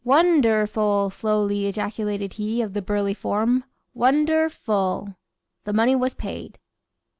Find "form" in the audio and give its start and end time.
3.13-3.65